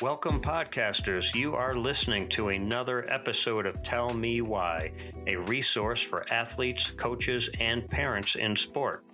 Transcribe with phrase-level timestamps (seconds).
[0.00, 1.34] Welcome, podcasters.
[1.34, 4.92] You are listening to another episode of Tell Me Why,
[5.26, 9.04] a resource for athletes, coaches, and parents in sport.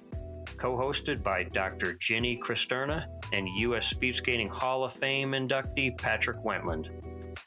[0.58, 1.94] Co hosted by Dr.
[1.94, 3.86] Ginny Cristerna and U.S.
[3.86, 6.90] Speed Skating Hall of Fame inductee Patrick Wentland.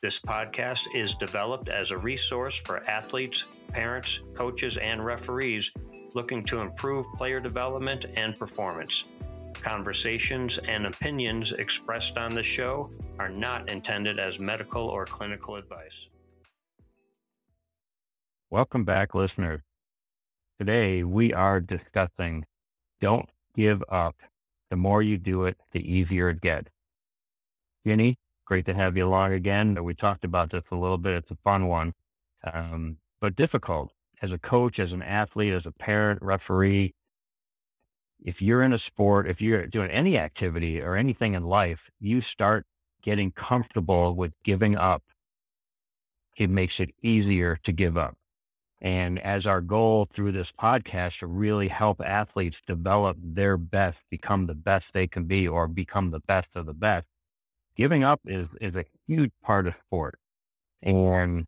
[0.01, 5.69] This podcast is developed as a resource for athletes, parents, coaches, and referees
[6.15, 9.03] looking to improve player development and performance.
[9.61, 16.07] Conversations and opinions expressed on the show are not intended as medical or clinical advice.
[18.49, 19.61] Welcome back, listeners.
[20.59, 22.45] Today we are discussing
[23.01, 24.15] don't give up.
[24.69, 26.69] The more you do it, the easier it gets.
[27.85, 29.83] Ginny, great to have you along again.
[29.83, 31.15] We talked about this a little bit.
[31.15, 31.93] It's a fun one,
[32.51, 36.93] um, but difficult as a coach, as an athlete, as a parent, referee,
[38.23, 42.21] if you're in a sport, if you're doing any activity or anything in life, you
[42.21, 42.65] start
[43.01, 45.03] getting comfortable with giving up.
[46.35, 48.15] It makes it easier to give up.
[48.79, 54.45] And as our goal through this podcast to really help athletes develop their best, become
[54.45, 57.07] the best they can be, or become the best of the best,
[57.75, 60.19] giving up is, is a huge part of sport.
[60.83, 61.45] And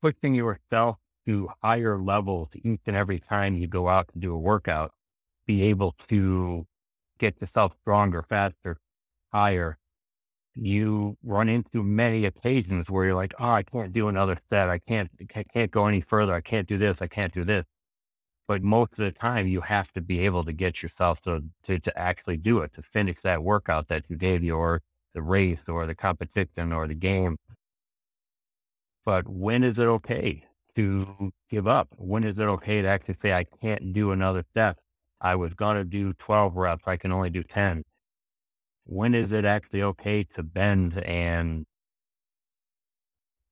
[0.00, 0.96] pushing yourself
[1.26, 4.92] to higher levels each and every time you go out to do a workout
[5.48, 6.66] be able to
[7.18, 8.76] get yourself stronger, faster,
[9.32, 9.78] higher,
[10.54, 14.68] you run into many occasions where you're like, oh, I can't do another set.
[14.68, 16.34] I can't, I can't go any further.
[16.34, 16.98] I can't do this.
[17.00, 17.64] I can't do this.
[18.46, 21.78] But most of the time, you have to be able to get yourself to, to,
[21.78, 24.82] to actually do it, to finish that workout that you gave you, or
[25.14, 27.36] the race, or the competition, or the game.
[29.04, 30.44] But when is it okay
[30.76, 31.88] to give up?
[31.96, 34.78] When is it okay to actually say, I can't do another step?
[35.20, 36.84] I was going to do 12 reps.
[36.86, 37.84] I can only do 10.
[38.84, 41.66] When is it actually okay to bend and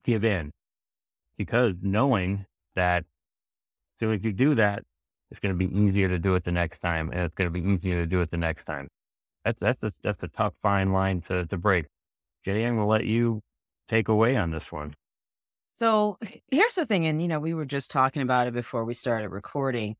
[0.04, 0.52] give in?
[1.36, 3.04] Because knowing that
[4.00, 4.82] so if you do that,
[5.30, 7.10] it's going to be easier to do it the next time.
[7.10, 8.88] And it's going to be easier to do it the next time.
[9.44, 11.86] That's, that's, a, that's a tough fine line to, to break.
[12.44, 13.40] Jay, I'm going to let you
[13.88, 14.94] take away on this one.
[15.74, 16.18] So
[16.50, 17.06] here's the thing.
[17.06, 19.96] And, you know, we were just talking about it before we started recording.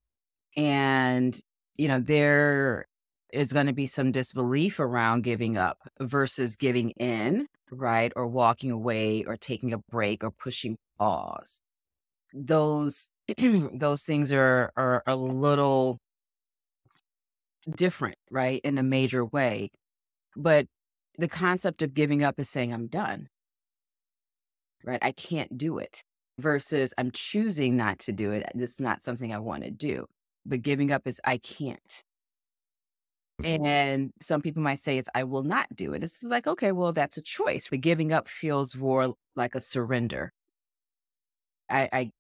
[0.56, 1.38] And
[1.76, 2.87] you know, there
[3.32, 8.12] is going to be some disbelief around giving up versus giving in, right?
[8.16, 11.60] Or walking away or taking a break or pushing pause.
[12.32, 15.98] Those those things are are a little
[17.75, 18.60] different, right?
[18.65, 19.70] In a major way.
[20.36, 20.66] But
[21.19, 23.28] the concept of giving up is saying I'm done.
[24.84, 25.00] Right?
[25.03, 26.04] I can't do it
[26.38, 28.50] versus I'm choosing not to do it.
[28.54, 30.06] This is not something I want to do
[30.49, 32.03] but giving up is I can't.
[33.43, 33.67] Mm-hmm.
[33.67, 36.01] And some people might say it's I will not do it.
[36.01, 37.69] This is like, okay, well, that's a choice.
[37.69, 40.33] But giving up feels more like a surrender.
[41.69, 42.11] I, I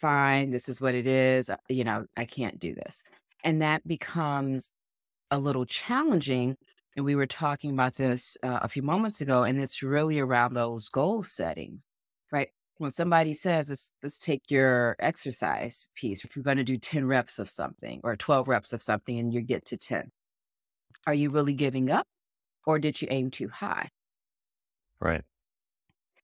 [0.00, 1.50] fine, this is what it is.
[1.50, 3.02] Uh, you know, I can't do this.
[3.44, 4.72] And that becomes
[5.30, 6.56] a little challenging.
[6.96, 10.54] And we were talking about this uh, a few moments ago, and it's really around
[10.54, 11.84] those goal settings?
[12.78, 17.06] When somebody says let's let's take your exercise piece if you're going to do 10
[17.06, 20.10] reps of something or 12 reps of something and you get to 10
[21.06, 22.06] are you really giving up
[22.66, 23.88] or did you aim too high?
[25.00, 25.22] Right.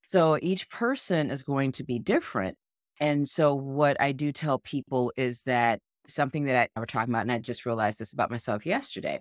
[0.04, 2.56] So each person is going to be different
[3.00, 7.22] and so what i do tell people is that something that I, we're talking about
[7.22, 9.20] and i just realized this about myself yesterday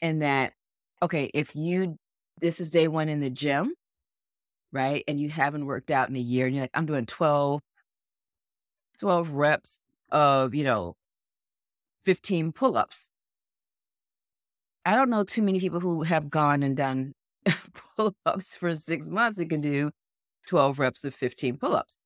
[0.00, 0.52] and that
[1.02, 1.96] okay if you
[2.40, 3.72] this is day one in the gym
[4.74, 5.04] right?
[5.08, 7.62] And you haven't worked out in a year and you're like, I'm doing 12,
[9.00, 9.78] 12 reps
[10.10, 10.96] of, you know,
[12.02, 13.10] 15 pull ups.
[14.84, 17.14] I don't know too many people who have gone and done
[17.96, 19.90] pull ups for six months and can do
[20.48, 21.96] 12 reps of 15 pull ups.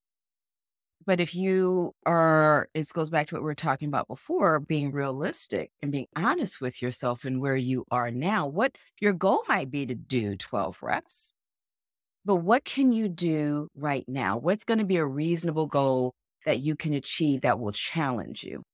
[1.06, 4.92] But if you are, it goes back to what we were talking about before being
[4.92, 8.46] realistic and being honest with yourself and where you are now.
[8.46, 11.32] What your goal might be to do 12 reps,
[12.28, 14.36] but what can you do right now?
[14.36, 16.12] What's going to be a reasonable goal
[16.44, 18.64] that you can achieve that will challenge you?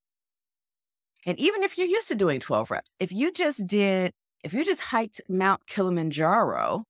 [1.24, 4.10] And even if you're used to doing 12 reps, if you just did,
[4.42, 6.82] if you just hiked Mount Kilimanjaro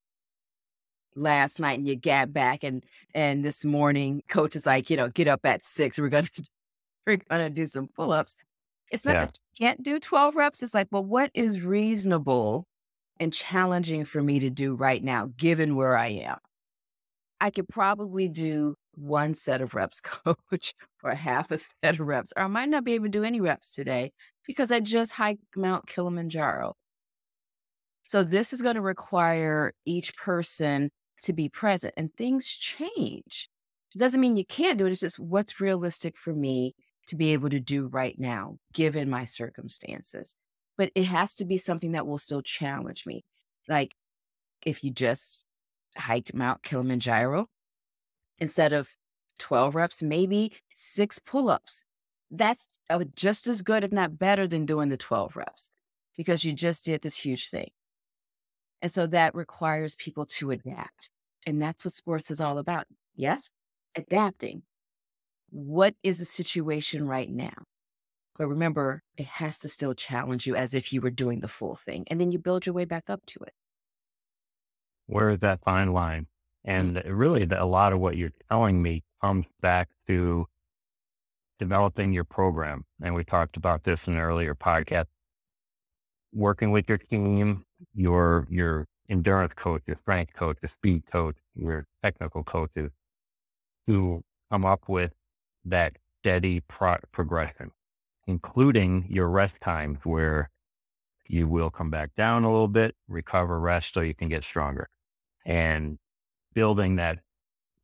[1.14, 2.82] last night and you got back and
[3.14, 6.28] and this morning coach is like, you know, get up at six, we're gonna
[7.06, 8.38] we're gonna do some pull-ups.
[8.90, 9.24] It's not yeah.
[9.26, 10.62] that you can't do 12 reps.
[10.62, 12.64] It's like, well, what is reasonable
[13.20, 16.38] and challenging for me to do right now, given where I am?
[17.44, 22.32] I could probably do one set of reps, coach, or half a set of reps,
[22.34, 24.12] or I might not be able to do any reps today
[24.46, 26.74] because I just hiked Mount Kilimanjaro.
[28.06, 30.90] So this is going to require each person
[31.24, 33.50] to be present and things change.
[33.94, 34.92] It doesn't mean you can't do it.
[34.92, 36.74] It's just what's realistic for me
[37.08, 40.34] to be able to do right now, given my circumstances.
[40.78, 43.22] But it has to be something that will still challenge me.
[43.68, 43.94] Like
[44.64, 45.44] if you just
[45.96, 47.46] hiked Mount Kilimanjaro,
[48.38, 48.96] instead of
[49.38, 51.84] 12 reps, maybe six pull ups.
[52.30, 55.70] That's uh, just as good, if not better, than doing the 12 reps
[56.16, 57.70] because you just did this huge thing.
[58.82, 61.10] And so that requires people to adapt.
[61.46, 62.86] And that's what sports is all about.
[63.14, 63.50] Yes,
[63.94, 64.62] adapting.
[65.50, 67.64] What is the situation right now?
[68.36, 71.76] But remember, it has to still challenge you as if you were doing the full
[71.76, 72.04] thing.
[72.08, 73.52] And then you build your way back up to it.
[75.06, 76.26] Where is that fine line?
[76.66, 76.78] Mm.
[76.78, 80.46] And uh, really, the, a lot of what you're telling me comes back to
[81.58, 82.84] developing your program.
[83.02, 85.06] And we talked about this in an earlier podcast.
[86.32, 87.64] Working with your team,
[87.94, 92.90] your your endurance coach, your strength coach, your speed coach, your technical coaches,
[93.86, 95.12] to come up with
[95.64, 97.70] that steady pro- progression,
[98.26, 100.50] including your rest times where
[101.28, 104.88] you will come back down a little bit, recover, rest so you can get stronger.
[105.44, 105.98] And
[106.54, 107.18] building that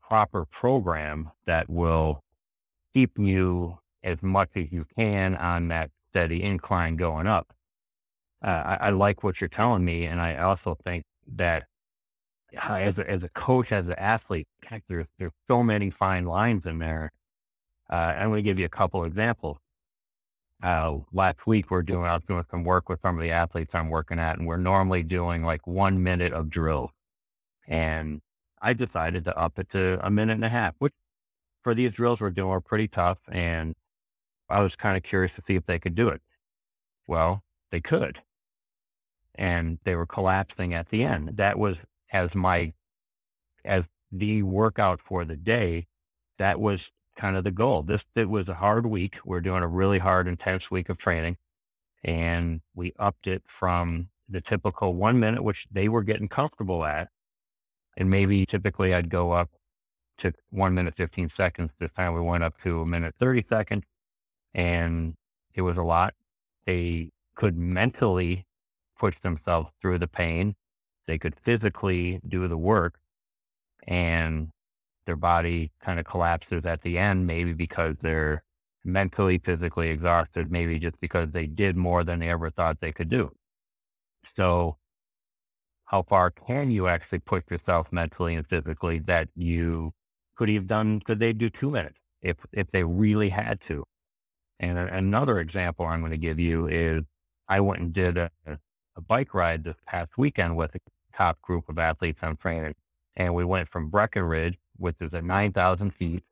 [0.00, 2.22] proper program that will
[2.94, 7.52] keep you as much as you can on that steady incline going up.
[8.42, 11.04] Uh, I, I, like what you're telling me, and I also think
[11.36, 11.64] that
[12.56, 16.24] uh, as a, as a coach, as an athlete, heck, there's there's so many fine
[16.24, 17.12] lines in there.
[17.90, 19.58] Uh, I'm going to give you a couple examples.
[20.62, 23.74] Uh, last week, we're doing I was doing some work with some of the athletes
[23.74, 26.92] I'm working at, and we're normally doing like one minute of drill,
[27.70, 28.20] and
[28.60, 30.92] I decided to up it to a minute and a half, which
[31.62, 33.18] for these drills we're doing are pretty tough.
[33.30, 33.76] And
[34.50, 36.20] I was kind of curious to see if they could do it.
[37.06, 38.22] Well, they could.
[39.36, 41.36] And they were collapsing at the end.
[41.36, 41.78] That was
[42.12, 42.74] as my,
[43.64, 45.86] as the workout for the day,
[46.38, 47.82] that was kind of the goal.
[47.82, 49.18] This, it was a hard week.
[49.24, 51.36] We're doing a really hard, intense week of training.
[52.02, 57.10] And we upped it from the typical one minute, which they were getting comfortable at,
[57.96, 59.50] and maybe typically I'd go up
[60.18, 61.70] to one minute, 15 seconds.
[61.78, 63.84] This time we went up to a minute, 30 seconds.
[64.54, 65.14] And
[65.54, 66.14] it was a lot.
[66.66, 68.46] They could mentally
[68.98, 70.54] push themselves through the pain.
[71.06, 72.98] They could physically do the work
[73.86, 74.50] and
[75.06, 78.44] their body kind of collapses at the end, maybe because they're
[78.84, 83.08] mentally, physically exhausted, maybe just because they did more than they ever thought they could
[83.08, 83.32] do.
[84.36, 84.76] So
[85.90, 89.92] how far can you actually push yourself mentally and physically that you
[90.36, 93.82] could have done, could they do two minutes if, if they really had to?
[94.60, 97.02] And a, another example I'm going to give you is
[97.48, 100.78] I went and did a, a bike ride this past weekend with a
[101.16, 102.76] top group of athletes I'm training.
[103.16, 106.22] And we went from Breckenridge, which is at 9,000 feet,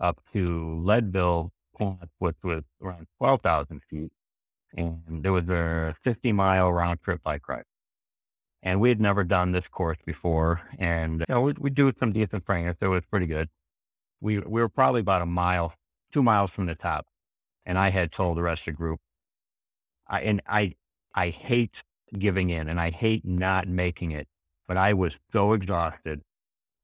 [0.00, 1.52] up to Leadville,
[2.18, 4.10] which was around 12,000 feet.
[4.76, 7.62] And there was a 50 mile round trip bike ride.
[8.62, 10.60] And we had never done this course before.
[10.78, 13.48] And you know, we, we do some decent training, so it was pretty good.
[14.20, 15.74] We, we were probably about a mile,
[16.12, 17.06] two miles from the top.
[17.66, 19.00] And I had told the rest of the group,
[20.08, 20.74] I, and I,
[21.14, 21.82] I hate
[22.18, 24.28] giving in and I hate not making it,
[24.68, 26.22] but I was so exhausted.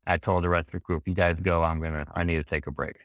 [0.07, 2.37] I told the rest of the group, you guys go, I'm going to, I need
[2.37, 2.97] to take a break.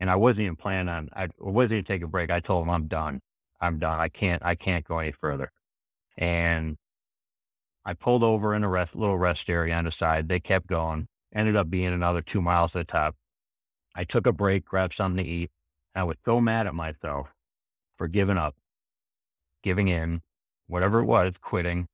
[0.00, 2.30] And I wasn't even planning on, I wasn't even take a break.
[2.30, 3.20] I told them I'm done.
[3.60, 3.98] I'm done.
[3.98, 5.50] I can't, I can't go any further.
[6.16, 6.76] And
[7.88, 10.28] I pulled over in a rest, little rest area on the side.
[10.28, 13.16] They kept going, ended up being another two miles to the top.
[13.94, 15.50] I took a break, grabbed something to eat.
[15.94, 17.28] I was so mad at myself
[17.96, 18.56] for giving up,
[19.62, 20.20] giving in,
[20.66, 21.86] whatever it was, quitting.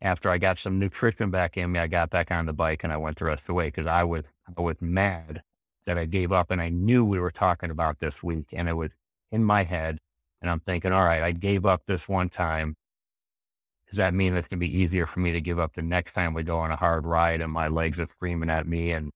[0.00, 2.92] After I got some nutrition back in me, I got back on the bike and
[2.92, 4.24] I went the rest of the way because I was,
[4.58, 5.44] I was mad
[5.86, 8.74] that I gave up and I knew we were talking about this week and it
[8.74, 8.90] was
[9.30, 9.98] in my head.
[10.40, 12.74] And I'm thinking, all right, I gave up this one time
[13.92, 16.14] does that mean it's going to be easier for me to give up the next
[16.14, 19.10] time we go on a hard ride and my legs are screaming at me and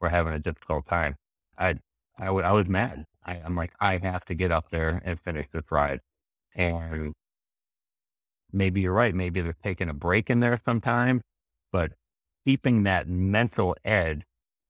[0.00, 1.16] we're having a difficult time?
[1.58, 1.70] I,
[2.16, 3.04] I, w- I was mad.
[3.26, 5.98] I, I'm like, I have to get up there and finish this ride.
[6.54, 7.12] And
[8.52, 9.12] maybe you're right.
[9.12, 11.22] Maybe they're taking a break in there sometime,
[11.72, 11.90] but
[12.46, 14.22] keeping that mental edge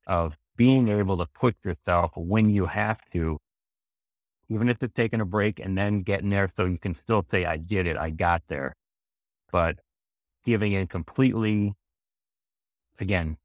[0.07, 3.37] of being able to push yourself when you have to,
[4.49, 7.45] even if it's taking a break and then getting there so you can still say,
[7.45, 7.99] I did it.
[7.99, 8.75] I got there
[9.51, 9.77] but
[10.45, 11.75] giving in completely,
[12.99, 13.37] again,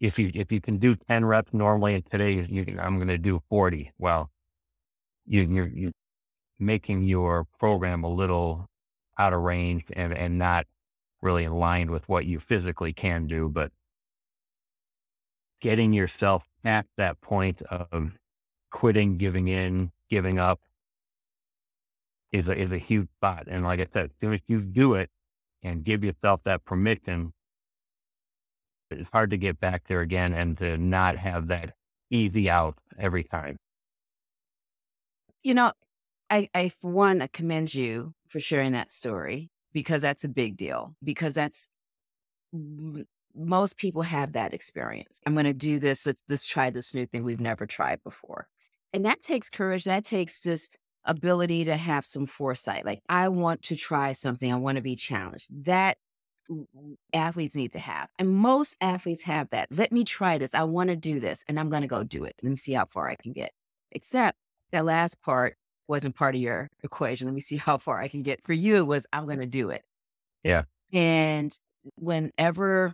[0.00, 3.18] if you if you can do 10 reps normally and today you, I'm going to
[3.18, 4.30] do 40, well,
[5.26, 5.92] you, you're, you're
[6.58, 8.66] making your program a little
[9.18, 10.66] out of range and, and not
[11.20, 13.70] really aligned with what you physically can do, but
[15.60, 18.12] getting yourself at that point of
[18.72, 20.60] quitting, giving in, giving up
[22.32, 23.44] is a, is a huge spot.
[23.46, 25.10] And like I said, as soon as you do it
[25.62, 27.32] and give yourself that permission,
[28.90, 31.74] it's hard to get back there again and to not have that
[32.10, 33.56] easy out every time.
[35.42, 35.72] You know,
[36.30, 40.56] I, I for one, I commend you for sharing that story because that's a big
[40.56, 40.94] deal.
[41.02, 41.68] Because that's
[43.34, 45.20] most people have that experience.
[45.26, 46.06] I'm going to do this.
[46.06, 48.46] Let's, let's try this new thing we've never tried before.
[48.92, 49.84] And that takes courage.
[49.84, 50.68] That takes this
[51.04, 52.84] ability to have some foresight.
[52.84, 54.52] Like, I want to try something.
[54.52, 55.64] I want to be challenged.
[55.64, 55.98] That
[57.12, 58.08] athletes need to have.
[58.18, 59.68] And most athletes have that.
[59.70, 60.54] Let me try this.
[60.54, 62.34] I want to do this and I'm going to go do it.
[62.42, 63.52] Let me see how far I can get.
[63.90, 64.36] Except
[64.72, 65.56] that last part
[65.88, 67.26] wasn't part of your equation.
[67.26, 68.44] Let me see how far I can get.
[68.44, 69.82] For you, it was, I'm going to do it.
[70.42, 70.64] Yeah.
[70.92, 71.56] And
[71.96, 72.92] whenever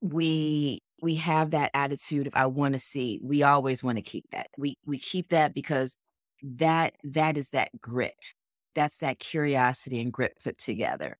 [0.00, 4.24] we we have that attitude of I want to see, we always want to keep
[4.32, 4.48] that.
[4.56, 5.96] We we keep that because
[6.42, 8.34] that that is that grit.
[8.74, 11.18] That's that curiosity and grit put together.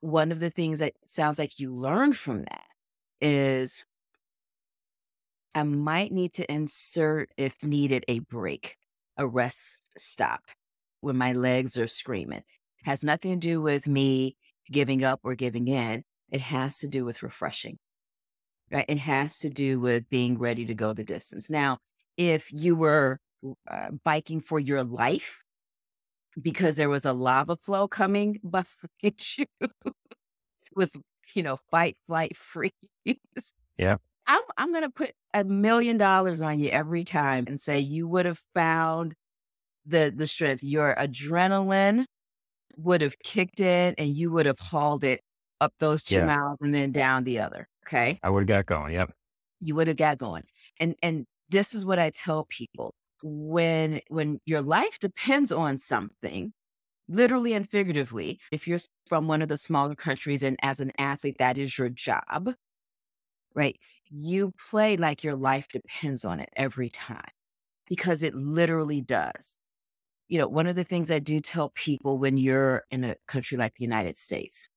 [0.00, 2.66] One of the things that sounds like you learned from that
[3.20, 3.84] is
[5.54, 8.76] I might need to insert, if needed, a break,
[9.16, 10.42] a rest stop
[11.00, 12.42] when my legs are screaming.
[12.84, 14.36] Has nothing to do with me
[14.70, 16.04] giving up or giving in.
[16.30, 17.78] It has to do with refreshing,
[18.70, 18.84] right?
[18.88, 21.50] It has to do with being ready to go the distance.
[21.50, 21.78] Now,
[22.16, 23.18] if you were
[23.70, 25.44] uh, biking for your life
[26.40, 29.46] because there was a lava flow coming behind you
[30.74, 30.96] with,
[31.34, 32.72] you know, fight, flight, freeze.
[33.76, 33.96] Yeah.
[34.26, 38.06] I'm, I'm going to put a million dollars on you every time and say you
[38.08, 39.14] would have found
[39.86, 40.62] the, the strength.
[40.62, 42.04] Your adrenaline
[42.76, 45.22] would have kicked in and you would have hauled it
[45.60, 46.26] up those two yeah.
[46.26, 47.68] miles and then down the other.
[47.86, 48.20] Okay.
[48.22, 48.94] I would have got going.
[48.94, 49.12] Yep.
[49.60, 50.44] You would have got going.
[50.78, 52.94] And and this is what I tell people.
[53.22, 56.52] When when your life depends on something,
[57.08, 61.36] literally and figuratively, if you're from one of the smaller countries and as an athlete,
[61.38, 62.54] that is your job,
[63.54, 63.78] right?
[64.10, 67.30] You play like your life depends on it every time
[67.88, 69.58] because it literally does.
[70.28, 73.58] You know, one of the things I do tell people when you're in a country
[73.58, 74.68] like the United States,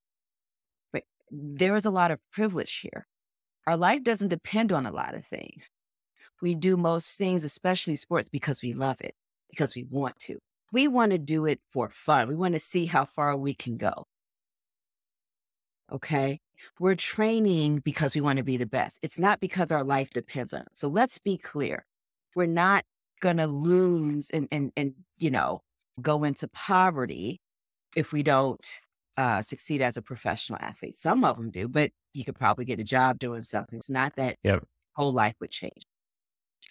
[1.31, 3.07] there is a lot of privilege here.
[3.67, 5.71] Our life doesn't depend on a lot of things.
[6.41, 9.13] We do most things, especially sports, because we love it,
[9.50, 10.39] because we want to.
[10.71, 12.29] We want to do it for fun.
[12.29, 14.05] We want to see how far we can go.
[15.91, 16.39] Okay.
[16.79, 19.00] We're training because we want to be the best.
[19.01, 20.69] It's not because our life depends on it.
[20.74, 21.86] So let's be clear.
[22.36, 22.86] We're not
[23.19, 25.62] going to lose and, and, and, you know,
[26.01, 27.41] go into poverty
[27.95, 28.65] if we don't
[29.17, 30.95] uh, succeed as a professional athlete.
[30.95, 33.77] Some of them do, but you could probably get a job doing something.
[33.77, 34.63] It's not that yep.
[34.93, 35.83] whole life would change.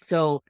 [0.01, 0.43] So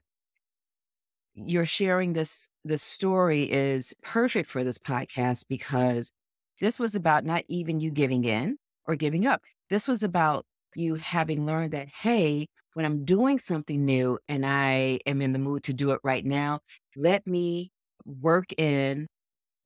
[1.34, 6.12] you're sharing this this story is perfect for this podcast because
[6.60, 9.41] this was about not even you giving in or giving up.
[9.70, 15.00] This was about you having learned that hey, when I'm doing something new and I
[15.05, 16.60] am in the mood to do it right now,
[16.96, 17.72] let me
[18.05, 19.08] work in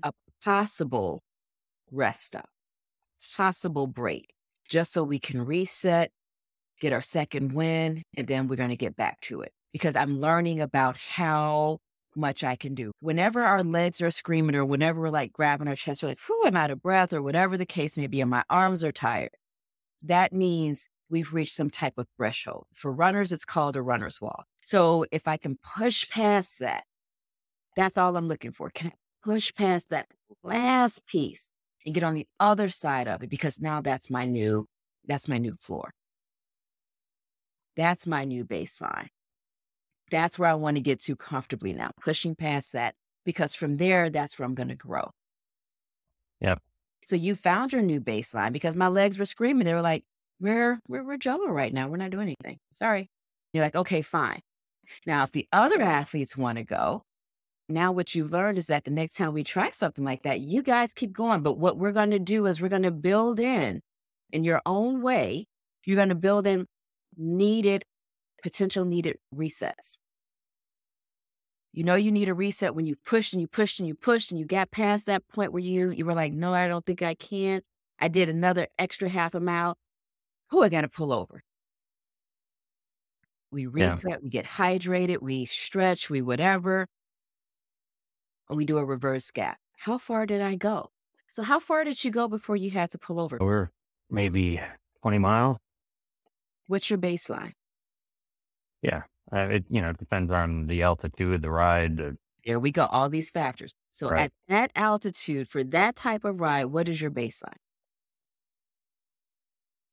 [0.03, 0.11] a
[0.43, 1.21] possible
[1.91, 2.49] rest stop,
[3.35, 4.33] possible break,
[4.69, 6.11] just so we can reset,
[6.81, 9.51] get our second win, and then we're going to get back to it.
[9.75, 11.79] Because I'm learning about how
[12.15, 12.93] much I can do.
[13.01, 16.43] Whenever our legs are screaming, or whenever we're like grabbing our chest, we're like, whew,
[16.45, 19.31] I'm out of breath, or whatever the case may be, and my arms are tired,
[20.01, 22.67] that means we've reached some type of threshold.
[22.73, 24.45] For runners, it's called a runner's wall.
[24.63, 26.85] So if I can push past that,
[27.75, 28.69] that's all I'm looking for.
[28.69, 28.93] Can I
[29.25, 30.07] push past that
[30.41, 31.49] last piece
[31.85, 34.67] and get on the other side of it because now that's my new
[35.05, 35.91] that's my new floor.
[37.75, 39.09] That's my new baseline.
[40.11, 42.95] That's where I want to get to comfortably now, pushing past that
[43.25, 45.09] because from there that's where I'm going to grow.
[46.41, 46.61] Yep.
[47.05, 49.65] So you found your new baseline because my legs were screaming.
[49.65, 50.03] They were like,
[50.39, 51.87] "We're we're we're jello right now.
[51.87, 52.59] We're not doing anything.
[52.73, 53.09] Sorry."
[53.53, 54.41] You're like, "Okay, fine."
[55.05, 57.03] Now, if the other athletes want to go,
[57.69, 60.61] now what you've learned is that the next time we try something like that, you
[60.61, 61.41] guys keep going.
[61.41, 63.81] But what we're going to do is we're going to build in,
[64.31, 65.47] in your own way,
[65.85, 66.67] you're going to build in
[67.17, 67.83] needed,
[68.45, 69.97] potential needed resets.
[71.73, 74.29] You know you need a reset when you pushed and you pushed and you pushed
[74.29, 77.01] and you got past that point where you you were like, no, I don't think
[77.01, 77.63] I can.
[77.97, 79.79] I did another extra half a mile.
[80.51, 81.41] Who I got to pull over?
[83.49, 84.17] We reset, yeah.
[84.21, 86.85] we get hydrated, we stretch, we whatever
[88.47, 89.57] and we do a reverse gap.
[89.75, 90.91] How far did I go?
[91.31, 93.39] So how far did you go before you had to pull over?
[93.41, 93.71] We're
[94.11, 94.61] maybe
[95.01, 95.57] 20 mile.
[96.67, 97.53] What's your baseline?
[98.85, 99.03] Yeah.
[99.33, 101.97] Uh, it, you know, it depends on the altitude, the ride.
[101.97, 102.85] The, There we go.
[102.85, 103.73] All these factors.
[103.91, 104.25] So Right.
[104.25, 107.57] at that altitude for that type of ride, what is your baseline?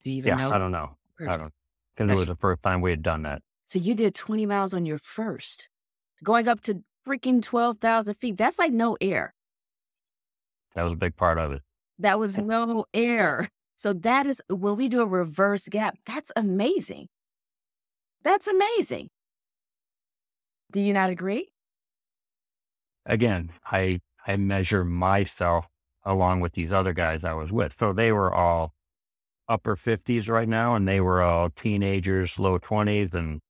[0.02, 0.52] Do you even yeah, know?
[0.52, 0.96] I don't know.
[1.20, 1.52] I don't,
[1.96, 3.42] because it was the first time we had done that.
[3.66, 5.68] So you did 20 miles on your first,
[6.22, 8.37] going up to freaking 12,000 feet.
[8.37, 9.34] That's like no air.
[10.75, 11.62] That was a big part of it.
[11.99, 13.49] That was no air.
[13.76, 17.08] So that is when we do a reverse gap, that's amazing.
[18.23, 19.09] That's amazing.
[20.71, 21.49] Do you not agree?
[23.05, 25.67] Again, I, I measure myself
[26.05, 27.76] along with these other guys I was with.
[27.79, 28.73] So they were all
[29.49, 33.12] upper 50s right now, and they were all teenagers, low 20s.
[33.12, 33.41] And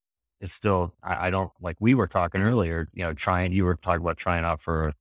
[0.41, 3.77] it's still, I, I don't like we were talking earlier, you know, trying, you were
[3.77, 4.95] talking about trying out for a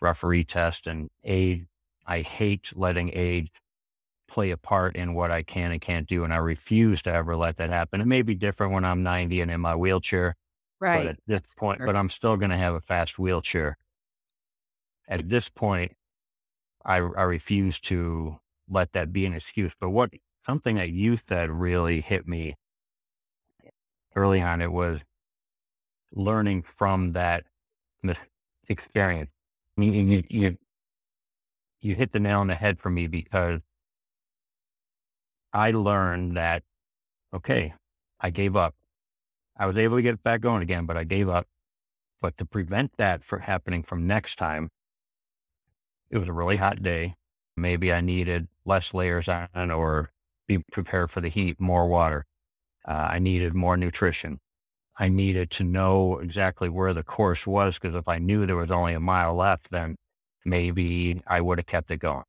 [0.00, 1.64] referee test and age.
[2.06, 3.50] I hate letting age
[4.34, 6.24] play a part in what I can and can't do.
[6.24, 8.00] And I refuse to ever let that happen.
[8.00, 10.34] It may be different when I'm 90 and in my wheelchair,
[10.80, 11.86] but at this That's point, fair.
[11.86, 13.78] but I'm still going to have a fast wheelchair.
[15.06, 15.92] At this point,
[16.84, 19.72] I, I refuse to let that be an excuse.
[19.78, 20.10] But what
[20.44, 22.56] something that you said really hit me
[24.16, 25.00] early on, it was
[26.12, 27.44] learning from that
[28.68, 29.30] experience.
[29.76, 30.58] You, you, you,
[31.80, 33.60] you hit the nail on the head for me because
[35.54, 36.64] I learned that,
[37.32, 37.74] okay,
[38.20, 38.74] I gave up.
[39.56, 41.46] I was able to get back going again, but I gave up.
[42.20, 44.70] But to prevent that from happening from next time,
[46.10, 47.14] it was a really hot day.
[47.56, 50.10] Maybe I needed less layers on or
[50.48, 52.26] be prepared for the heat, more water.
[52.86, 54.40] Uh, I needed more nutrition.
[54.98, 58.70] I needed to know exactly where the course was because if I knew there was
[58.70, 59.96] only a mile left, then
[60.44, 62.24] maybe I would have kept it going.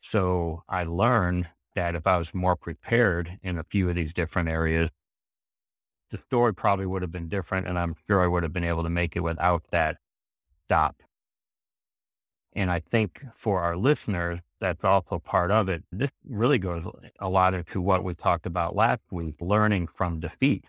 [0.00, 4.48] So I learned that if I was more prepared in a few of these different
[4.48, 4.90] areas,
[6.10, 7.66] the story probably would have been different.
[7.66, 9.96] And I'm sure I would have been able to make it without that
[10.66, 11.02] stop.
[12.52, 15.84] And I think for our listeners, that's also part of it.
[15.92, 16.84] This really goes
[17.20, 20.64] a lot into what we talked about last week, learning from defeat.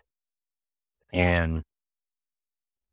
[1.12, 1.62] And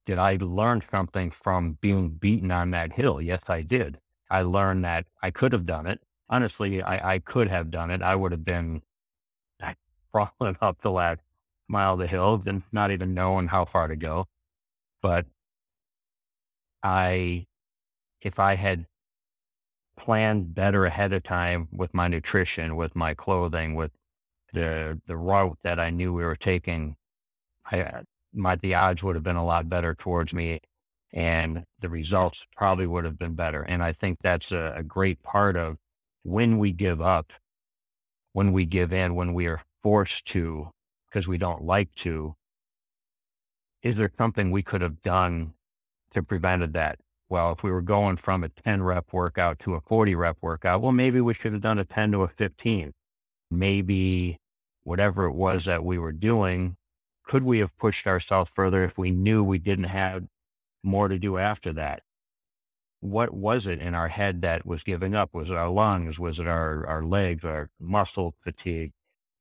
[0.06, 3.22] did I learn something from being beaten on that hill?
[3.22, 4.00] Yes, I did.
[4.30, 6.02] I learned that I could have done it.
[6.30, 8.02] Honestly, I, I could have done it.
[8.02, 8.82] I would have been
[10.12, 11.22] crawling up the last
[11.68, 14.28] mile of the hill and not even knowing how far to go.
[15.02, 15.26] But
[16.84, 17.48] I,
[18.22, 18.88] if I had
[19.98, 23.92] planned better ahead of time with my nutrition, with my clothing, with
[24.54, 26.96] the the route that I knew we were taking,
[27.72, 30.62] I uh, my the odds would have been a lot better towards me,
[31.14, 33.64] and the results probably would have been better.
[33.64, 35.78] And I think that's a, a great part of
[36.24, 37.32] when we give up,
[38.34, 40.72] when we give in, when we are forced to
[41.10, 42.36] because we don't like to.
[43.82, 45.54] Is there something we could have done
[46.14, 47.00] to prevented that?
[47.30, 50.82] Well, if we were going from a 10 rep workout to a 40 rep workout,
[50.82, 52.94] well, maybe we should have done a 10 to a 15.
[53.52, 54.40] Maybe
[54.84, 56.76] whatever it was that we were doing,
[57.24, 60.26] could we have pushed ourselves further if we knew we didn't have
[60.84, 62.02] more to do after that?
[63.02, 65.34] What was it in our head that was giving up?
[65.34, 66.20] Was it our lungs?
[66.20, 68.92] Was it our, our legs, our muscle fatigue,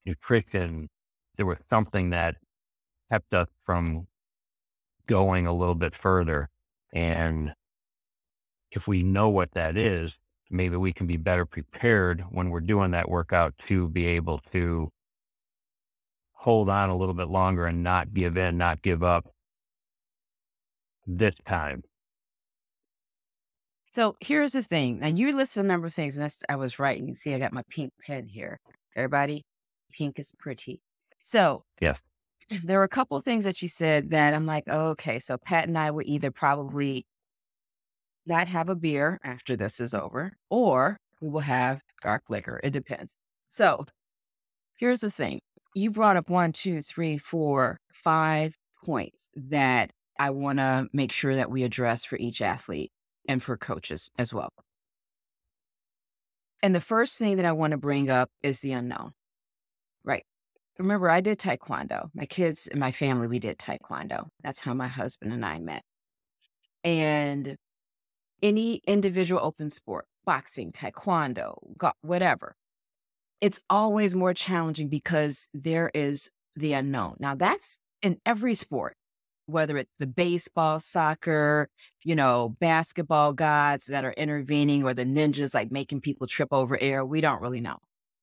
[0.07, 0.89] nutrition?
[1.37, 2.37] There was something that
[3.11, 4.07] kept us from
[5.07, 6.51] going a little bit further.
[6.93, 7.55] And
[8.71, 10.19] if we know what that is,
[10.51, 14.91] maybe we can be better prepared when we're doing that workout to be able to
[16.33, 19.27] hold on a little bit longer and not give in, not give up
[21.07, 21.83] this time.
[23.99, 25.01] So here's the thing.
[25.03, 26.97] And you listed a number of things, and that's, I was right.
[27.01, 28.61] You can see I got my pink pen here.
[28.95, 29.45] Everybody,
[29.93, 30.81] pink is pretty.
[31.21, 32.01] So Yes.
[32.65, 35.19] there were a couple of things that you said that I'm like, oh, okay.
[35.19, 37.07] So Pat and I would either probably
[38.25, 42.61] not have a beer after this is over, or we will have dark liquor.
[42.63, 43.17] It depends.
[43.49, 43.85] So
[44.79, 45.41] here's the thing.
[45.75, 51.35] You brought up one, two, three, four, five points that I want to make sure
[51.35, 52.93] that we address for each athlete
[53.29, 54.51] and for coaches as well.
[56.63, 59.13] And the first thing that I want to bring up is the unknown.
[60.03, 60.25] Right.
[60.79, 62.11] Remember, I did taekwondo.
[62.15, 64.29] My kids and my family, we did taekwondo.
[64.43, 65.83] That's how my husband and I met.
[66.83, 67.57] And
[68.43, 71.59] any individual open sport, boxing, taekwondo,
[72.03, 72.55] whatever,
[73.41, 77.17] it's always more challenging because there is the unknown.
[77.21, 78.97] Now, that's in every sport.
[79.49, 81.69] Whether it's the baseball, soccer,
[82.05, 86.79] you know, basketball gods that are intervening or the ninjas like making people trip over
[86.81, 87.05] air.
[87.05, 87.79] We don't really know.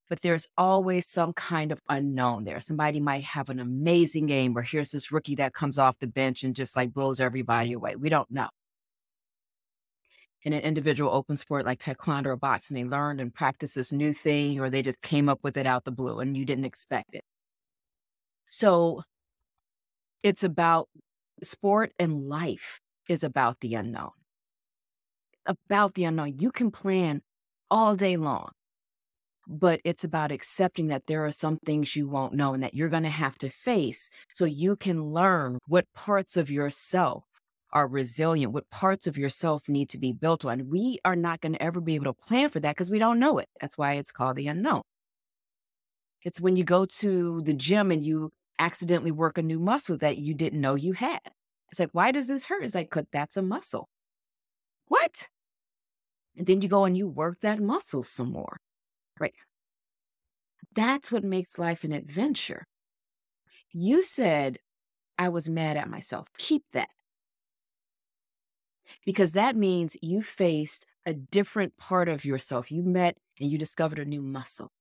[0.08, 2.60] But there's always some kind of unknown there.
[2.60, 6.44] Somebody might have an amazing game, or here's this rookie that comes off the bench
[6.44, 7.96] and just like blows everybody away.
[7.96, 8.50] We don't know.
[10.44, 14.14] In an individual open sport like taekwondo or boxing, they learned and practiced this new
[14.14, 17.16] thing, or they just came up with it out the blue and you didn't expect
[17.16, 17.24] it.
[18.48, 19.02] So
[20.24, 20.88] it's about
[21.44, 24.12] sport and life is about the unknown.
[25.46, 26.40] About the unknown.
[26.40, 27.22] You can plan
[27.70, 28.50] all day long,
[29.48, 32.90] but it's about accepting that there are some things you won't know and that you're
[32.90, 37.24] going to have to face so you can learn what parts of yourself
[37.72, 40.70] are resilient, what parts of yourself need to be built on.
[40.70, 43.20] We are not going to ever be able to plan for that because we don't
[43.20, 43.50] know it.
[43.60, 44.82] That's why it's called the unknown.
[46.24, 50.18] It's when you go to the gym and you accidentally work a new muscle that
[50.18, 51.20] you didn't know you had.
[51.72, 52.64] It's like, why does this hurt?
[52.64, 53.90] It's like, because that's a muscle.
[54.88, 55.28] What?
[56.38, 58.58] And then you go and you work that muscle some more,
[59.20, 59.34] right?
[60.74, 62.66] That's what makes life an adventure.
[63.72, 64.60] You said,
[65.18, 66.28] I was mad at myself.
[66.38, 66.90] Keep that.
[69.06, 72.72] Because that means you faced a different part of yourself.
[72.72, 74.72] You met and you discovered a new muscle.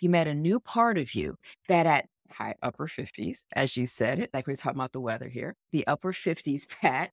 [0.00, 1.36] You met a new part of you
[1.68, 5.00] that at high upper 50s, as you said it, like we are talking about the
[5.00, 7.10] weather here, the upper 50s, Pat,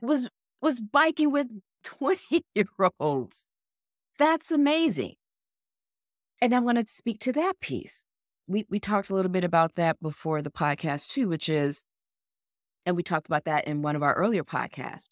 [0.00, 0.28] was
[0.60, 1.48] was biking with
[1.84, 2.66] 20 year
[2.98, 3.46] olds.
[4.18, 5.14] That's amazing.
[6.42, 8.04] And I'm going to speak to that piece.
[8.46, 11.84] We we talked a little bit about that before the podcast too, which is,
[12.84, 15.10] and we talked about that in one of our earlier podcasts.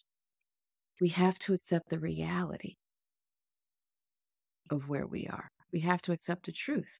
[0.99, 2.75] We have to accept the reality
[4.69, 5.51] of where we are.
[5.71, 6.99] We have to accept the truth.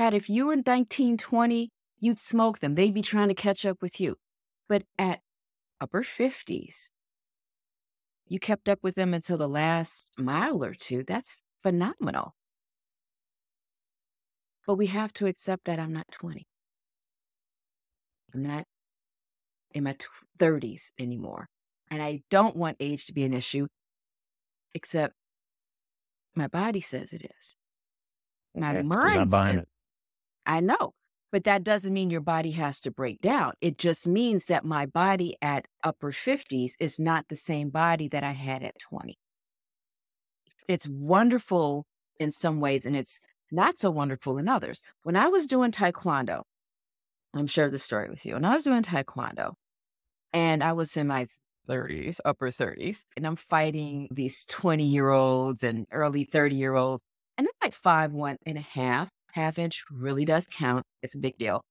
[0.00, 2.74] Pat, if you were in 1920, you'd smoke them.
[2.74, 4.16] They'd be trying to catch up with you.
[4.66, 5.20] But at
[5.78, 6.88] upper 50s,
[8.26, 11.04] you kept up with them until the last mile or two.
[11.06, 12.32] That's phenomenal.
[14.66, 16.46] But we have to accept that I'm not 20.
[18.32, 18.64] I'm not
[19.72, 19.96] in my
[20.38, 21.50] 30s anymore.
[21.90, 23.66] And I don't want age to be an issue,
[24.72, 25.12] except
[26.34, 27.54] my body says it is.
[28.54, 29.68] My Okay, mind not buying it.
[30.50, 30.94] I know,
[31.30, 33.52] but that doesn't mean your body has to break down.
[33.60, 38.24] It just means that my body at upper 50s is not the same body that
[38.24, 39.16] I had at 20.
[40.66, 41.86] It's wonderful
[42.18, 43.20] in some ways, and it's
[43.52, 44.82] not so wonderful in others.
[45.04, 46.42] When I was doing Taekwondo,
[47.32, 48.34] I'm sure the story with you.
[48.34, 49.52] When I was doing Taekwondo,
[50.32, 51.28] and I was in my
[51.68, 57.04] 30s, upper 30s, and I'm fighting these 20 year olds and early 30 year olds,
[57.38, 60.84] and I'm like five, one and a half half inch really does count.
[61.02, 61.62] It's a big deal.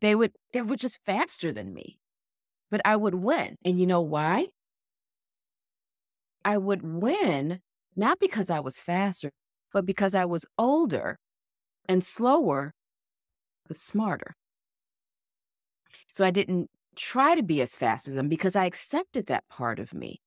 [0.00, 1.98] They would they were just faster than me.
[2.70, 3.56] But I would win.
[3.64, 4.48] And you know why?
[6.44, 7.60] I would win
[7.96, 9.30] not because I was faster,
[9.72, 11.18] but because I was older
[11.88, 12.72] and slower,
[13.66, 14.34] but smarter.
[16.10, 19.78] So I didn't try to be as fast as them because I accepted that part
[19.78, 20.20] of me.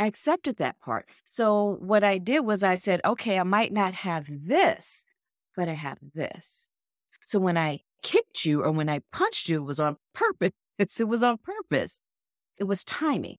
[0.00, 1.06] I accepted that part.
[1.28, 5.04] So what I did was I said, okay, I might not have this,
[5.54, 6.70] but I have this.
[7.26, 10.52] So when I kicked you or when I punched you, it was on purpose.
[10.78, 12.00] It was on purpose.
[12.56, 13.36] It was timing.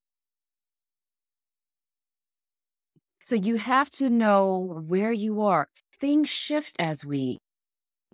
[3.24, 5.68] So you have to know where you are.
[6.00, 7.40] Things shift as we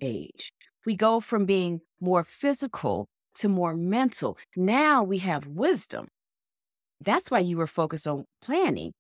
[0.01, 0.53] age.
[0.86, 4.38] We go from being more physical to more mental.
[4.55, 6.07] Now we have wisdom.
[7.01, 8.93] That's why you were focused on planning.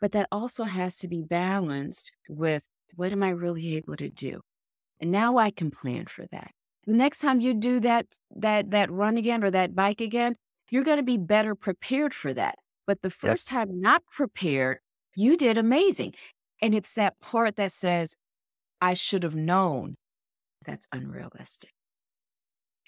[0.00, 4.40] But that also has to be balanced with what am I really able to do?
[5.00, 6.52] And now I can plan for that.
[6.86, 10.36] The next time you do that that that run again or that bike again,
[10.70, 12.56] you're going to be better prepared for that.
[12.86, 13.38] But the Yep.
[13.38, 14.78] first time not prepared,
[15.16, 16.14] you did amazing.
[16.60, 18.16] And it's that part that says,
[18.80, 19.96] I should have known
[20.66, 21.72] that's unrealistic.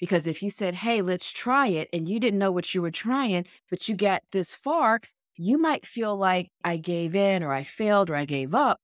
[0.01, 2.91] Because if you said, hey, let's try it, and you didn't know what you were
[2.91, 5.01] trying, but you got this far,
[5.37, 8.81] you might feel like I gave in or I failed or I gave up.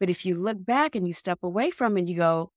[0.00, 2.50] But if you look back and you step away from it and you go,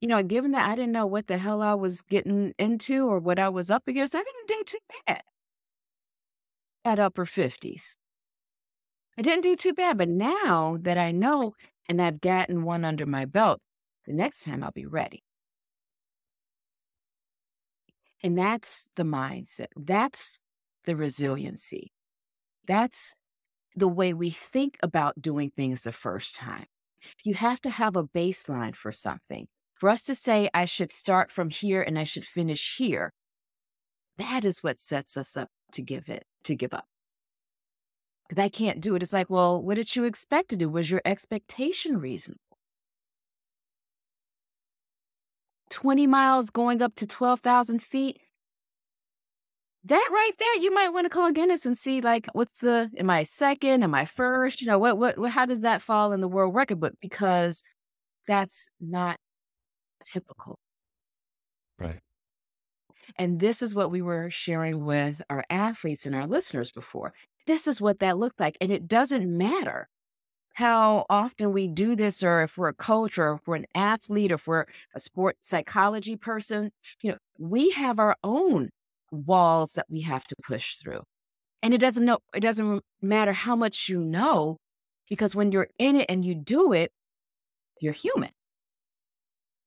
[0.00, 3.18] you know, given that I didn't know what the hell I was getting into or
[3.18, 5.22] what I was up against, I didn't do too bad
[6.84, 7.96] at upper 50s.
[9.18, 9.98] I didn't do too bad.
[9.98, 11.52] But now that I know
[11.88, 13.60] and I've gotten one under my belt,
[14.06, 15.22] the next time I'll be ready.
[18.22, 19.68] And that's the mindset.
[19.76, 20.38] That's
[20.84, 21.92] the resiliency.
[22.66, 23.14] That's
[23.74, 26.66] the way we think about doing things the first time.
[27.24, 29.48] You have to have a baseline for something.
[29.74, 33.12] For us to say, I should start from here and I should finish here,
[34.18, 36.84] that is what sets us up to give it, to give up.
[38.28, 39.02] Because I can't do it.
[39.02, 40.68] It's like, well, what did you expect to do?
[40.68, 42.49] Was your expectation reasonable?
[45.70, 48.20] 20 miles going up to 12,000 feet.
[49.84, 53.08] That right there, you might want to call Guinness and see like what's the am
[53.08, 53.82] I second?
[53.82, 54.60] Am I first?
[54.60, 56.94] You know, what what, what how does that fall in the world record book?
[57.00, 57.62] Because
[58.26, 59.16] that's not
[60.04, 60.58] typical.
[61.78, 62.00] Right.
[63.16, 67.12] And this is what we were sharing with our athletes and our listeners before.
[67.46, 68.58] This is what that looked like.
[68.60, 69.88] And it doesn't matter
[70.54, 74.32] how often we do this, or if we're a coach, or if we're an athlete,
[74.32, 76.70] or if we're a sports psychology person,
[77.02, 78.70] you know, we have our own
[79.10, 81.02] walls that we have to push through.
[81.62, 84.56] And it doesn't know, it doesn't matter how much you know,
[85.08, 86.90] because when you're in it and you do it,
[87.80, 88.30] you're human.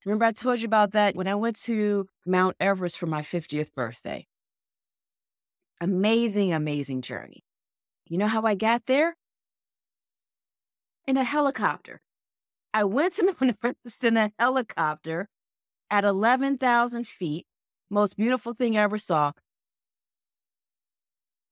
[0.06, 3.74] Remember, I told you about that when I went to Mount Everest for my 50th
[3.74, 4.26] birthday.
[5.80, 7.44] Amazing, amazing journey.
[8.06, 9.16] You know how I got there?
[11.06, 12.02] In a helicopter.
[12.74, 15.30] I went to Mount Everest in a helicopter
[15.90, 17.46] at 11,000 feet.
[17.90, 19.34] Most beautiful thing I ever saw.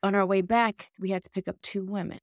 [0.03, 2.19] On our way back, we had to pick up two women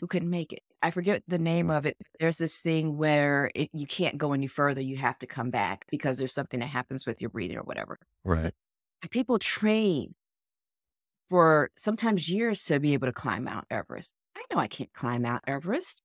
[0.00, 0.62] who couldn't make it.
[0.82, 1.96] I forget the name of it.
[2.20, 4.80] There's this thing where it, you can't go any further.
[4.80, 7.98] You have to come back because there's something that happens with your breathing or whatever.
[8.24, 8.52] Right.
[9.10, 10.14] People train
[11.28, 14.14] for sometimes years to be able to climb Mount Everest.
[14.36, 16.02] I know I can't climb Mount Everest.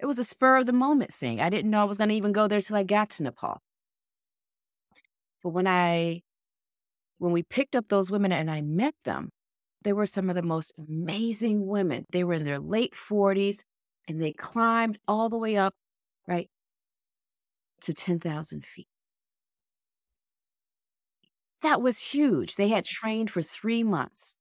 [0.00, 1.40] It was a spur of the moment thing.
[1.40, 3.60] I didn't know I was going to even go there till I got to Nepal.
[5.42, 6.20] But when I,
[7.18, 9.30] when we picked up those women and I met them,
[9.82, 12.04] they were some of the most amazing women.
[12.12, 13.64] They were in their late 40s
[14.06, 15.74] and they climbed all the way up,
[16.28, 16.48] right,
[17.82, 18.88] to 10,000 feet.
[21.62, 22.56] That was huge.
[22.56, 24.36] They had trained for three months.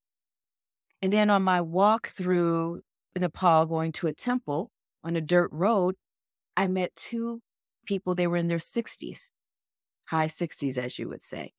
[1.01, 2.81] And then on my walk through
[3.19, 4.71] Nepal, going to a temple
[5.03, 5.95] on a dirt road,
[6.55, 7.41] I met two
[7.85, 8.15] people.
[8.15, 9.31] They were in their 60s,
[10.07, 11.53] high 60s, as you would say.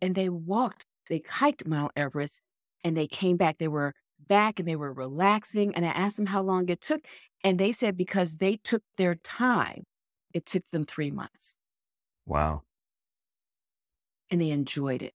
[0.00, 2.42] And they walked, they hiked Mount Everest
[2.82, 3.58] and they came back.
[3.58, 3.92] They were
[4.28, 5.74] back and they were relaxing.
[5.74, 7.04] And I asked them how long it took.
[7.44, 9.84] And they said because they took their time,
[10.32, 11.58] it took them three months.
[12.26, 12.62] Wow.
[14.30, 15.12] And they enjoyed it.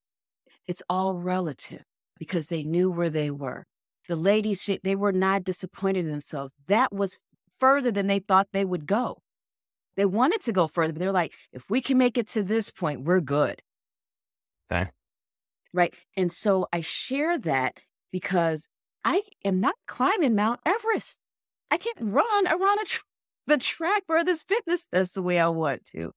[0.67, 1.84] It's all relative
[2.17, 3.65] because they knew where they were.
[4.08, 6.54] The ladies, they were not disappointed in themselves.
[6.68, 7.18] That was
[7.60, 9.22] further than they thought they would go.
[9.96, 12.70] They wanted to go further, but they're like, if we can make it to this
[12.70, 13.62] point, we're good.
[14.72, 14.91] Okay.
[15.74, 15.94] Right.
[16.15, 18.68] And so I share that because
[19.04, 21.20] I am not climbing Mount Everest.
[21.72, 23.02] I can't run around a tr-
[23.48, 24.88] the track for this fitness.
[24.91, 26.12] That's the way I want to.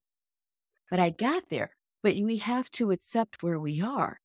[0.90, 1.72] But I got there.
[2.02, 4.20] But we have to accept where we are.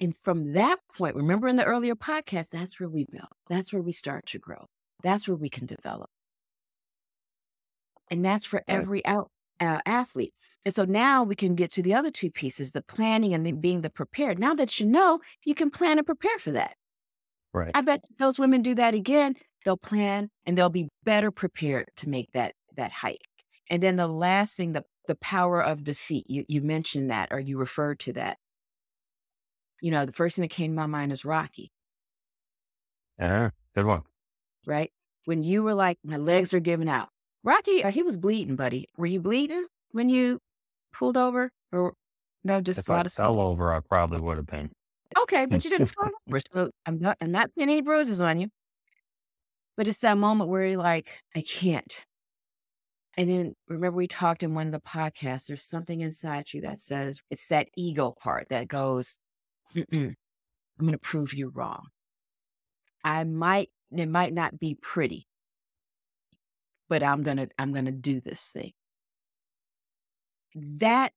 [0.00, 3.28] And from that point, remember in the earlier podcast, that's where we build.
[3.48, 4.66] That's where we start to grow.
[5.02, 6.10] That's where we can develop.
[8.10, 9.30] And that's for every out,
[9.60, 10.32] uh, athlete.
[10.64, 13.52] And so now we can get to the other two pieces the planning and the
[13.52, 14.38] being the prepared.
[14.38, 16.74] Now that you know, you can plan and prepare for that.
[17.52, 17.70] Right.
[17.74, 19.34] I bet those women do that again.
[19.64, 23.26] They'll plan and they'll be better prepared to make that that hike.
[23.70, 26.28] And then the last thing, the the power of defeat.
[26.28, 28.38] You you mentioned that or you referred to that.
[29.80, 31.70] You know, the first thing that came to my mind is Rocky.
[33.18, 34.02] Yeah, good one.
[34.66, 34.90] Right?
[35.24, 37.08] When you were like, my legs are giving out.
[37.44, 38.88] Rocky, uh, he was bleeding, buddy.
[38.96, 40.40] Were you bleeding when you
[40.92, 41.50] pulled over?
[41.72, 41.94] Or
[42.44, 44.70] no, just if a lot I of fell over, I probably would have been.
[45.16, 46.40] Okay, but you didn't fall over.
[46.52, 48.48] So I'm not I'm not seeing any bruises on you.
[49.76, 52.04] But it's that moment where you're like, I can't.
[53.16, 56.80] And then remember we talked in one of the podcasts, there's something inside you that
[56.80, 59.18] says it's that ego part that goes,
[59.74, 60.14] Mm-mm,
[60.78, 61.86] I'm gonna prove you wrong.
[63.04, 65.26] I might it might not be pretty,
[66.88, 68.72] but I'm gonna I'm gonna do this thing.
[70.54, 71.12] That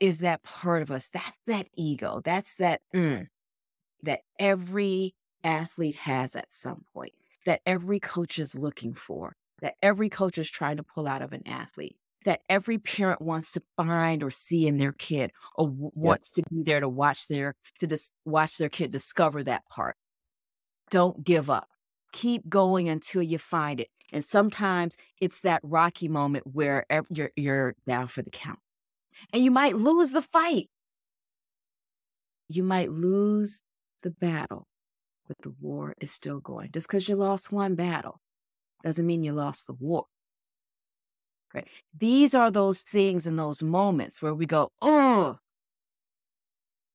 [0.00, 1.08] is that part of us.
[1.08, 2.20] That's that ego.
[2.24, 3.26] That's that mm,
[4.02, 10.08] that every athlete has at some point, that every coach is looking for, that every
[10.08, 14.22] coach is trying to pull out of an athlete, that every parent wants to find
[14.22, 17.86] or see in their kid or w- wants to be there to watch their to
[17.86, 19.96] dis- watch their kid discover that part.
[20.90, 21.68] Don't give up.
[22.12, 23.88] Keep going until you find it.
[24.12, 28.58] And sometimes it's that rocky moment where ev- you're, you're down for the count
[29.32, 30.68] and you might lose the fight.
[32.48, 33.62] You might lose
[34.02, 34.66] the battle,
[35.28, 36.70] but the war is still going.
[36.72, 38.20] Just because you lost one battle
[38.82, 40.06] doesn't mean you lost the war.
[41.56, 41.68] Right.
[41.98, 45.38] These are those things and those moments where we go, oh,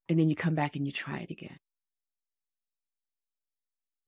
[0.08, 1.58] and then you come back and you try it again.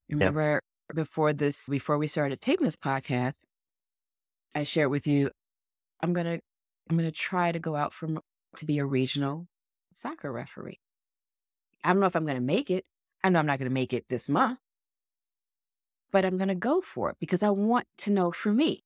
[0.08, 0.94] Remember yep.
[0.94, 3.38] before this, before we started taping this podcast,
[4.54, 5.30] I shared with you,
[6.00, 6.38] I'm gonna,
[6.88, 8.20] I'm gonna try to go out from
[8.56, 9.48] to be a regional
[9.92, 10.78] soccer referee.
[11.82, 12.84] I don't know if I'm gonna make it.
[13.24, 14.60] I know I'm not gonna make it this month,
[16.12, 18.84] but I'm gonna go for it because I want to know for me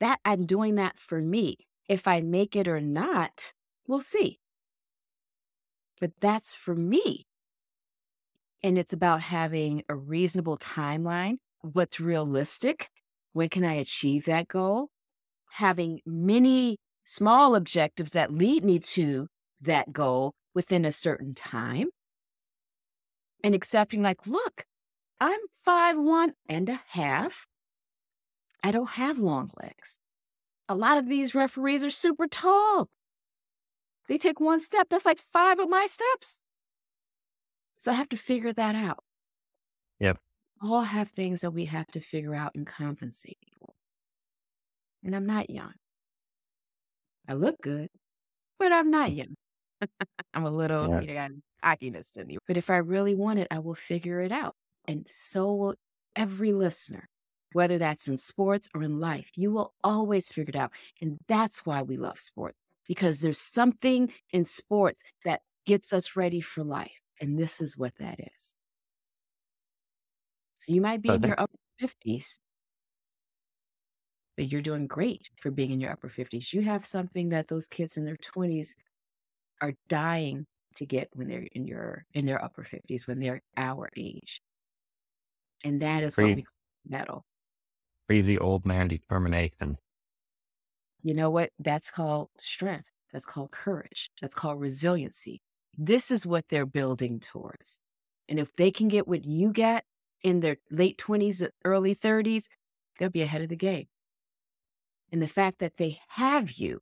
[0.00, 1.56] that I'm doing that for me.
[1.88, 3.52] If I make it or not,
[3.86, 4.38] we'll see.
[6.00, 7.26] But that's for me.
[8.62, 11.36] And it's about having a reasonable timeline.
[11.60, 12.88] What's realistic?
[13.32, 14.88] When can I achieve that goal?
[15.52, 19.28] Having many small objectives that lead me to
[19.60, 21.88] that goal within a certain time.
[23.42, 24.64] And accepting, like, look,
[25.20, 27.46] I'm five one and a half.
[28.64, 29.98] I don't have long legs.
[30.70, 32.88] A lot of these referees are super tall.
[34.08, 36.40] They take one step, that's like five of my steps.
[37.76, 39.04] So I have to figure that out.
[40.00, 40.18] Yep.
[40.62, 43.74] All have things that we have to figure out and compensate for.
[45.04, 45.74] And I'm not young.
[47.28, 47.90] I look good,
[48.58, 49.34] but I'm not young.
[50.34, 51.00] I'm a little, yeah.
[51.00, 51.28] you know,
[51.62, 52.38] cockiness to me.
[52.48, 54.54] But if I really want it, I will figure it out.
[54.88, 55.74] And so will
[56.16, 57.10] every listener
[57.54, 59.30] whether that's in sports or in life.
[59.34, 60.72] You will always figure it out.
[61.00, 66.40] And that's why we love sports, because there's something in sports that gets us ready
[66.40, 67.00] for life.
[67.20, 68.54] And this is what that is.
[70.54, 71.16] So you might be okay.
[71.16, 72.38] in your upper 50s,
[74.36, 76.52] but you're doing great for being in your upper 50s.
[76.52, 78.74] You have something that those kids in their 20s
[79.60, 83.90] are dying to get when they're in your in their upper 50s when they're our
[83.96, 84.42] age.
[85.62, 86.52] And that is what we call
[86.86, 87.24] metal
[88.08, 89.78] crazy old man determination.
[91.02, 91.50] You know what?
[91.58, 92.90] That's called strength.
[93.12, 94.10] That's called courage.
[94.20, 95.40] That's called resiliency.
[95.76, 97.80] This is what they're building towards.
[98.28, 99.84] And if they can get what you get
[100.22, 102.48] in their late 20s, uh, early 30s,
[102.98, 103.86] they'll be ahead of the game.
[105.12, 106.80] And the fact that they have you,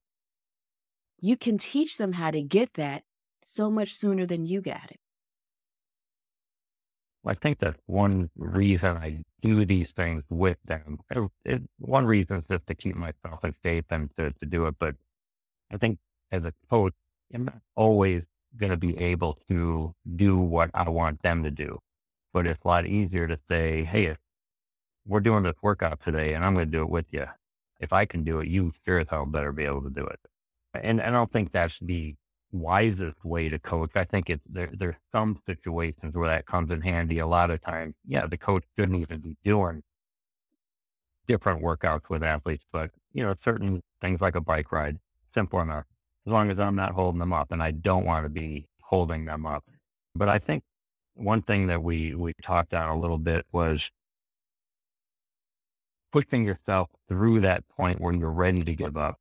[1.18, 3.02] you can teach them how to get that
[3.44, 5.00] so much sooner than you got it.
[7.24, 12.38] I think that one reason I do these things with them, it, it, one reason
[12.38, 14.74] is just to keep myself in shape and to, to do it.
[14.78, 14.96] But
[15.72, 15.98] I think
[16.32, 16.94] as a coach,
[17.32, 18.24] I'm not always
[18.56, 21.78] going to be able to do what I want them to do.
[22.32, 24.16] But it's a lot easier to say, hey,
[25.06, 27.26] we're doing this workout today and I'm going to do it with you.
[27.80, 30.20] If I can do it, you sure as hell better be able to do it.
[30.74, 32.14] And, and I don't think that's the
[32.52, 33.92] wisest way to coach.
[33.96, 37.18] I think it's there, there's some situations where that comes in handy.
[37.18, 39.82] A lot of times, yeah, the coach shouldn't even be doing
[41.26, 44.98] different workouts with athletes, but you know, certain things like a bike ride,
[45.34, 45.84] simple enough.
[46.26, 49.24] As long as I'm not holding them up, and I don't want to be holding
[49.24, 49.64] them up.
[50.14, 50.62] But I think
[51.14, 53.90] one thing that we we talked on a little bit was
[56.12, 59.18] pushing yourself through that point when you're ready to give up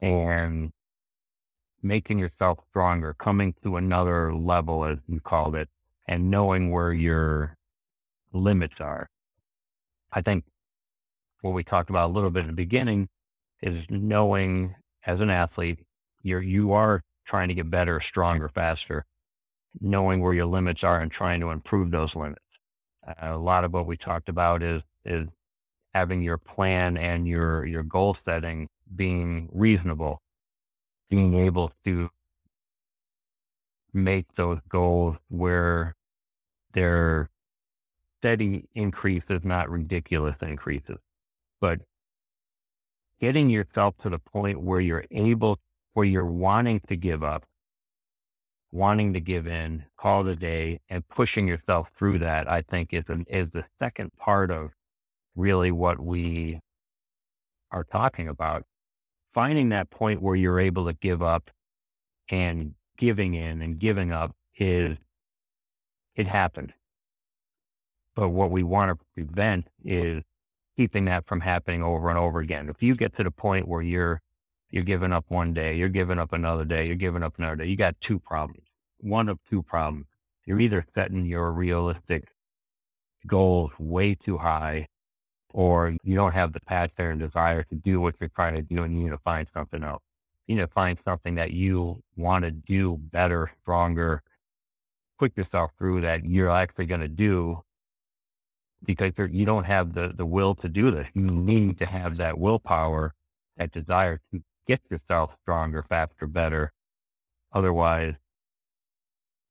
[0.00, 0.72] and
[1.82, 5.68] making yourself stronger, coming to another level, as you called it,
[6.06, 7.56] and knowing where your
[8.32, 9.08] limits are.
[10.12, 10.44] I think
[11.40, 13.08] what we talked about a little bit in the beginning
[13.62, 15.80] is knowing as an athlete,
[16.22, 19.04] you're, you are trying to get better, stronger, faster,
[19.80, 22.40] knowing where your limits are and trying to improve those limits.
[23.20, 25.28] A lot of what we talked about is, is
[25.94, 30.20] having your plan and your, your goal setting being reasonable
[31.08, 32.10] being able to
[33.92, 35.94] make those goals where
[36.72, 37.30] they're
[38.20, 40.98] steady increases, not ridiculous increases,
[41.60, 41.80] but
[43.20, 45.58] getting yourself to the point where you're able,
[45.94, 47.44] where you're wanting to give up,
[48.72, 53.04] wanting to give in, call the day, and pushing yourself through that, I think is,
[53.08, 54.70] an, is the second part of
[55.34, 56.60] really what we
[57.72, 58.64] are talking about
[59.36, 61.50] finding that point where you're able to give up
[62.30, 64.96] and giving in and giving up is
[66.14, 66.72] it happened.
[68.14, 70.22] But what we want to prevent is
[70.74, 72.70] keeping that from happening over and over again.
[72.70, 74.22] If you get to the point where you're
[74.70, 77.66] you're giving up one day, you're giving up another day, you're giving up another day,
[77.66, 78.64] you got two problems.
[79.00, 80.06] One of two problems.
[80.46, 82.28] You're either setting your realistic
[83.26, 84.88] goals way too high
[85.56, 88.82] or you don't have the passion and desire to do what you're trying to do
[88.82, 90.02] and you need to find something else.
[90.46, 94.22] You need to find something that you want to do better, stronger,
[95.18, 97.62] put yourself through that you're actually going to do
[98.84, 101.08] because you don't have the, the will to do this.
[101.14, 103.14] You need to have that willpower,
[103.56, 106.70] that desire to get yourself stronger, faster, better.
[107.50, 108.14] Otherwise,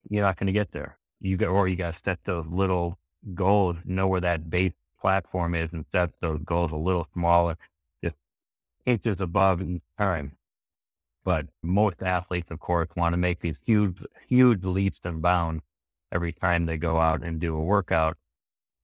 [0.08, 1.00] you're not going to get there.
[1.20, 3.00] You got, or you got to set those little
[3.34, 7.58] goals, know where that base platform is and sets those goals a little smaller,
[8.04, 8.16] just
[8.86, 10.34] inches above in time.
[11.24, 15.64] But most athletes, of course, want to make these huge, huge leaps and bounds
[16.12, 18.18] every time they go out and do a workout,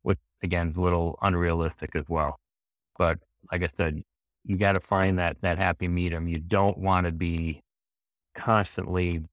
[0.01, 2.39] which again is a little unrealistic as well.
[2.97, 3.19] But
[3.51, 4.03] like I said,
[4.43, 6.27] you got to find that that happy medium.
[6.27, 7.61] You don't want to be
[8.35, 9.23] constantly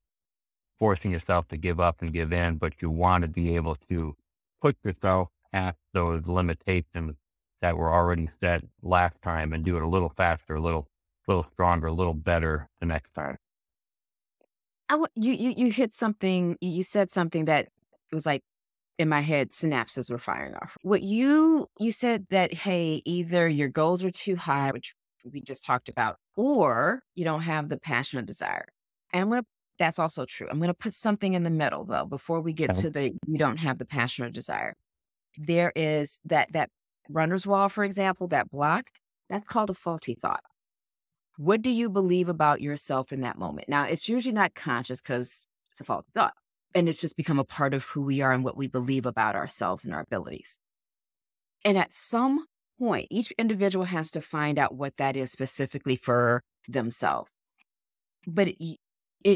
[0.78, 4.14] forcing yourself to give up and give in, but you want to be able to
[4.60, 7.16] put yourself at those limitations
[7.60, 10.88] that were already set last time and do it a little faster, a little,
[11.26, 13.36] little stronger, a little better the next time.
[14.88, 16.56] I w- you you you hit something.
[16.60, 17.68] You said something that
[18.12, 18.42] was like
[18.98, 19.50] in my head.
[19.50, 20.76] Synapses were firing off.
[20.82, 24.94] What you you said that hey, either your goals are too high, which
[25.30, 28.66] we just talked about, or you don't have the passion or desire.
[29.12, 29.44] And I'm gonna.
[29.78, 30.48] That's also true.
[30.50, 32.80] I'm gonna put something in the middle though before we get Okay.
[32.82, 34.74] to the you don't have the passion or desire.
[35.40, 36.70] There is that that
[37.08, 38.86] runner's wall, for example, that block.
[39.30, 40.42] That's called a faulty thought.
[41.36, 43.68] What do you believe about yourself in that moment?
[43.68, 46.34] Now, it's usually not conscious because it's a faulty thought.
[46.74, 49.36] And it's just become a part of who we are and what we believe about
[49.36, 50.58] ourselves and our abilities.
[51.64, 52.46] And at some
[52.78, 57.32] point, each individual has to find out what that is specifically for themselves.
[58.26, 58.78] But it, it,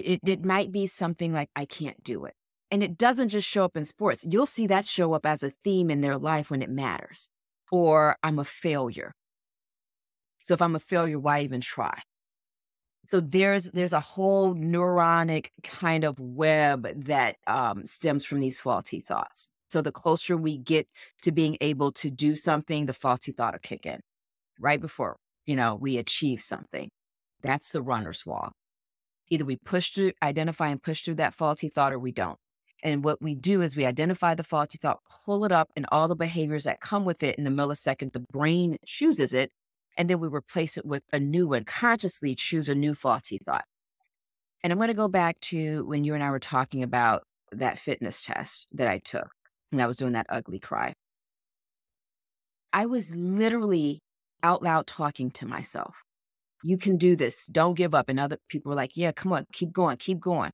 [0.06, 2.34] it, it might be something like, I can't do it.
[2.72, 4.26] And it doesn't just show up in sports.
[4.28, 7.28] You'll see that show up as a theme in their life when it matters.
[7.70, 9.12] Or I'm a failure.
[10.42, 12.00] So if I'm a failure, why even try?
[13.06, 19.00] So there's there's a whole neuronic kind of web that um, stems from these faulty
[19.00, 19.50] thoughts.
[19.70, 20.88] So the closer we get
[21.22, 24.00] to being able to do something, the faulty thought will kick in
[24.58, 26.88] right before you know we achieve something.
[27.42, 28.52] That's the runner's wall.
[29.28, 32.38] Either we push through, identify and push through that faulty thought, or we don't.
[32.82, 36.08] And what we do is we identify the faulty thought, pull it up, and all
[36.08, 39.52] the behaviors that come with it in the millisecond the brain chooses it
[39.96, 43.64] and then we replace it with a new one, consciously choose a new faulty thought.
[44.62, 47.78] And I'm going to go back to when you and I were talking about that
[47.78, 49.28] fitness test that I took,
[49.70, 50.94] and I was doing that ugly cry.
[52.72, 54.00] I was literally
[54.42, 56.04] out loud talking to myself.
[56.64, 57.46] You can do this.
[57.46, 58.08] Don't give up.
[58.08, 60.52] And other people were like, yeah, come on, keep going, keep going.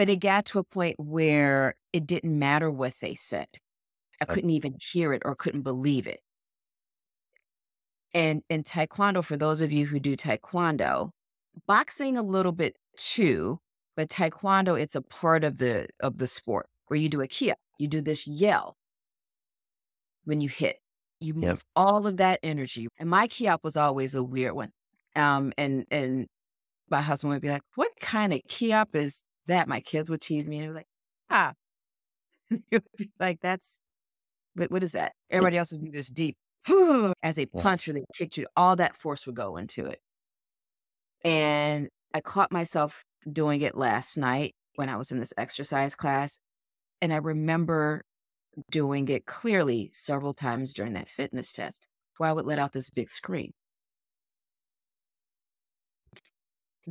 [0.00, 3.48] But it got to a point where it didn't matter what they said.
[4.22, 4.40] I Right.
[4.40, 6.22] couldn't even hear it or couldn't believe it.
[8.14, 11.10] And in taekwondo, for those of you who do taekwondo,
[11.66, 13.60] boxing a little bit too,
[13.96, 17.56] but taekwondo, it's a part of the of the sport where you do a kia.
[17.78, 18.76] You do this yell
[20.24, 20.78] when you hit.
[21.20, 21.60] You move Yep.
[21.76, 22.88] all of that energy.
[22.98, 24.72] And my kiap was always a weird one.
[25.16, 26.28] Um, and and
[26.90, 30.48] my husband would be like, "What kind of kiap is that?" My kids would tease
[30.48, 30.88] me and were like,
[31.30, 31.54] "Ah,"
[32.70, 33.78] be like, "That's
[34.54, 34.70] what?
[34.70, 36.36] What is that?" Everybody else would be this deep.
[37.22, 38.46] As a puncher, they kicked you.
[38.56, 40.00] All that force would go into it.
[41.24, 46.38] And I caught myself doing it last night when I was in this exercise class.
[47.02, 48.02] And I remember
[48.70, 51.86] doing it clearly several times during that fitness test
[52.16, 53.52] where I would let out this big scream.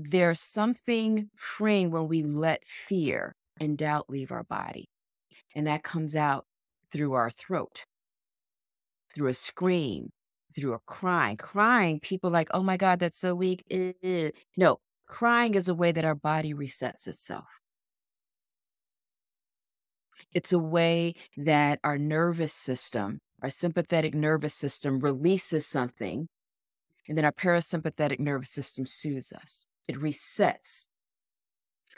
[0.02, 4.86] There's something freeing when we let fear and doubt leave our body.
[5.54, 6.46] And that comes out
[6.90, 7.84] through our throat,
[9.14, 10.12] through a scream,
[10.56, 11.36] through a crying.
[11.36, 13.64] Crying, people like, oh my God, that's so weak.
[13.70, 17.60] Eh, eh." No, crying is a way that our body resets itself.
[20.34, 26.28] It's a way that our nervous system, our sympathetic nervous system releases something,
[27.08, 29.66] and then our parasympathetic nervous system soothes us.
[29.90, 30.86] It resets.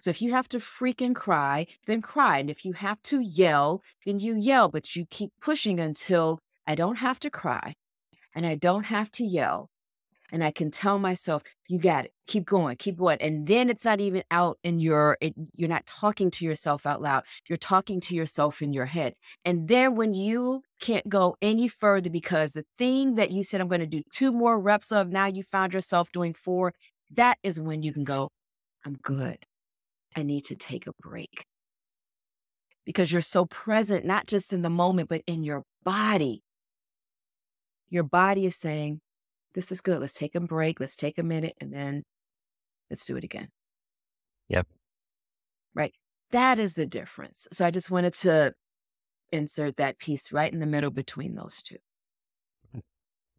[0.01, 2.39] So if you have to freaking cry, then cry.
[2.39, 6.75] And if you have to yell, then you yell, but you keep pushing until I
[6.75, 7.75] don't have to cry
[8.33, 9.69] and I don't have to yell.
[10.31, 12.13] And I can tell myself, you got it.
[12.27, 13.17] Keep going, keep going.
[13.19, 17.01] And then it's not even out in your, it, you're not talking to yourself out
[17.01, 17.23] loud.
[17.49, 19.15] You're talking to yourself in your head.
[19.43, 23.67] And then when you can't go any further because the thing that you said, I'm
[23.67, 26.73] going to do two more reps of, now you found yourself doing four,
[27.15, 28.29] that is when you can go,
[28.85, 29.37] I'm good.
[30.15, 31.45] I need to take a break.
[32.85, 36.41] Because you're so present, not just in the moment, but in your body.
[37.89, 39.01] Your body is saying,
[39.53, 39.99] This is good.
[39.99, 40.79] Let's take a break.
[40.79, 42.03] Let's take a minute and then
[42.89, 43.49] let's do it again.
[44.49, 44.67] Yep.
[45.75, 45.93] Right.
[46.31, 47.47] That is the difference.
[47.51, 48.53] So I just wanted to
[49.31, 51.77] insert that piece right in the middle between those two.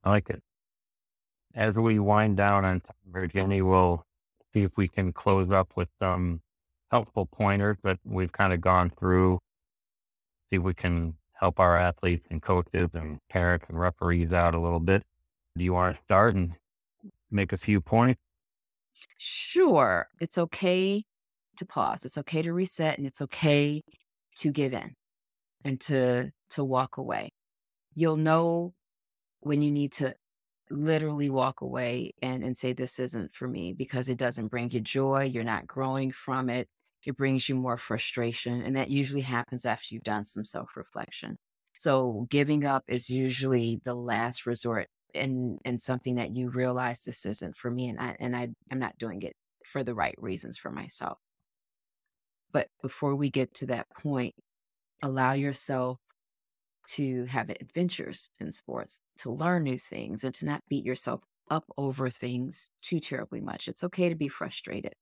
[0.05, 0.43] I like it.
[1.55, 4.05] As we wind down on Virginia, we'll
[4.55, 6.41] see if we can close up with some
[6.91, 9.39] helpful pointers that we've kind of gone through.
[10.51, 14.61] See if we can help our athletes and coaches and parents and referees out a
[14.61, 15.03] little bit.
[15.57, 16.53] Do you want to start and
[17.31, 18.21] make a few points?
[19.19, 20.09] Sure.
[20.21, 21.05] It's okay
[21.57, 22.05] to pause.
[22.05, 23.83] It's okay to reset and it's okay
[24.37, 24.95] to give in
[25.65, 27.31] and to to walk away.
[27.95, 28.75] You'll know
[29.41, 30.15] when you need to
[30.73, 34.81] literally walk away and, and say this isn't for me because it doesn't bring you
[34.81, 35.25] joy.
[35.25, 36.69] You're not growing from it.
[37.05, 38.63] It brings you more frustration.
[38.63, 41.37] And that usually happens after you've done some self-reflection.
[41.79, 47.27] So giving up is usually the last resort and and something that you realize this
[47.27, 50.57] isn't for me and I and I I'm not doing it for the right reasons
[50.57, 51.19] for myself.
[52.53, 54.35] But before we get to that point,
[55.03, 55.99] allow yourself
[56.89, 61.65] to have adventures in sports, to learn new things, and to not beat yourself up
[61.77, 63.69] over things too terribly much.
[63.69, 64.95] It's okay to be frustrated.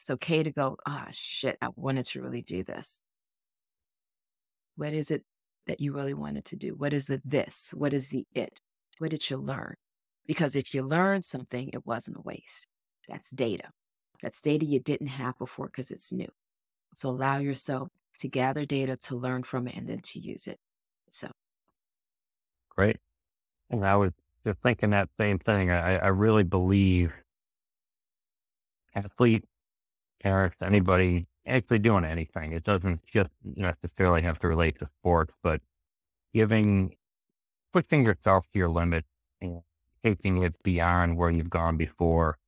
[0.00, 3.00] It's okay to go, ah, oh, shit, I wanted to really do this.
[4.76, 5.24] What is it
[5.66, 6.74] that you really wanted to do?
[6.74, 7.74] What is the this?
[7.76, 8.60] What is the it?
[8.98, 9.74] What did you learn?
[10.26, 12.66] Because if you learned something, it wasn't a waste.
[13.08, 13.70] That's data.
[14.22, 16.28] That's data you didn't have before because it's new.
[16.94, 20.58] So allow yourself to gather data, to learn from it, and then to use it.
[21.10, 21.28] So
[22.70, 22.96] great.
[23.70, 24.12] And I was
[24.46, 25.70] just thinking that same thing.
[25.70, 27.12] I, I really believe
[28.94, 29.44] athlete,
[30.22, 32.52] parents, anybody actually doing anything.
[32.52, 35.60] It doesn't just necessarily have to relate to sports, but
[36.32, 36.94] giving,
[37.72, 39.04] pushing yourself to your limit
[39.40, 39.62] and
[40.04, 42.38] taking it beyond where you've gone before,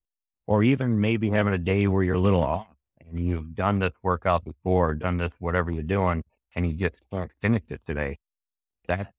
[0.47, 2.69] or even maybe having a day where you're a little off
[3.01, 6.23] and you've done this workout before, done this, whatever you're doing,
[6.55, 8.19] and you just can't finish it today.
[8.89, 9.13] That,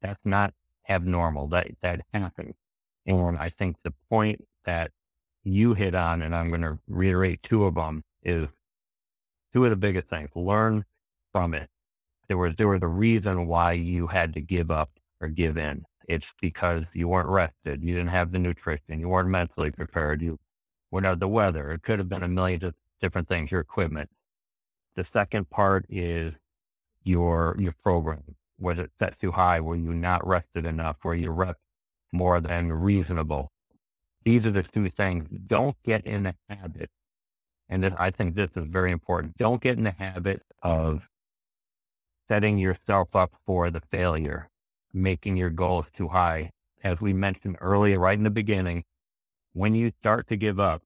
[0.00, 0.54] that's not
[0.88, 1.48] abnormal.
[1.48, 2.54] That, that happens.
[3.06, 4.90] And I think the point that
[5.44, 8.48] you hit on, and I'm going to reiterate two of them, is
[9.52, 10.30] two of the biggest things.
[10.34, 10.84] Learn
[11.32, 11.68] from it.
[12.28, 15.84] There was there was a reason why you had to give up or give in.
[16.08, 17.82] It's because you weren't rested.
[17.82, 19.00] You didn't have the nutrition.
[19.00, 20.22] You weren't mentally prepared.
[20.22, 20.38] You
[20.90, 21.72] went the weather.
[21.72, 23.50] It could have been a million different things.
[23.50, 24.10] Your equipment.
[24.94, 26.34] The second part is
[27.02, 28.36] your your program.
[28.62, 29.60] Was it set too high?
[29.60, 30.96] Were you not rested enough?
[31.04, 31.58] Were you rest
[32.12, 33.50] more than reasonable?
[34.24, 35.28] These are the two things.
[35.46, 36.90] Don't get in the habit
[37.72, 39.38] and I think this is very important.
[39.38, 41.08] Don't get in the habit of
[42.28, 44.50] setting yourself up for the failure,
[44.92, 46.50] making your goals too high.
[46.84, 48.84] As we mentioned earlier, right in the beginning,
[49.54, 50.82] when you start to give up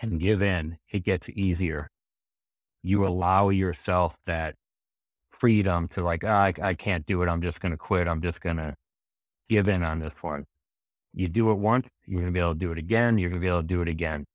[0.00, 1.90] and give in, it gets easier.
[2.84, 4.54] You allow yourself that
[5.40, 7.28] freedom to like, oh, I, I can't do it.
[7.28, 8.06] I'm just going to quit.
[8.06, 8.74] I'm just going to
[9.48, 10.46] give in on this one.
[11.12, 13.18] You do it once, you're going to be able to do it again.
[13.18, 14.26] You're going to be able to do it again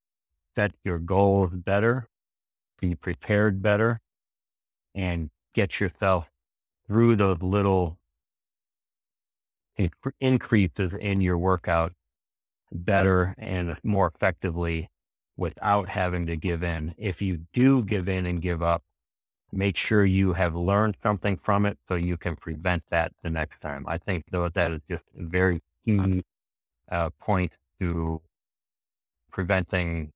[0.55, 2.07] set your goals better,
[2.79, 3.99] be prepared better,
[4.93, 6.27] and get yourself
[6.87, 7.97] through those little
[10.21, 11.91] increases in your workout
[12.71, 14.89] better and more effectively
[15.37, 16.95] without having to give in.
[16.97, 18.83] If you do give in and give up,
[19.51, 23.61] make sure you have learned something from it so you can prevent that the next
[23.61, 23.85] time.
[23.87, 26.23] I think though that is just a very key
[26.91, 28.21] uh, point to
[29.31, 30.11] preventing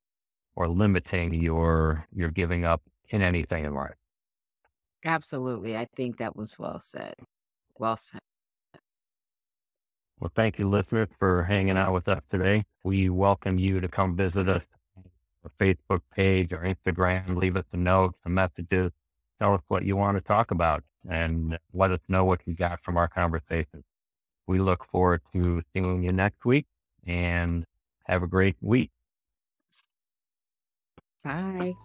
[0.55, 3.95] or limiting your your giving up in anything in life.
[5.05, 5.77] Absolutely.
[5.77, 7.15] I think that was well said.
[7.77, 8.19] Well said.
[10.19, 12.65] Well, thank you, listeners, for hanging out with us today.
[12.83, 14.63] We welcome you to come visit us
[15.45, 17.37] our Facebook page or Instagram.
[17.37, 18.91] Leave us a note, some messages.
[19.39, 22.81] Tell us what you want to talk about and let us know what you got
[22.83, 23.83] from our conversation.
[24.47, 26.65] We look forward to seeing you next week
[27.05, 27.65] and
[28.05, 28.91] have a great week.
[31.23, 31.75] Bye.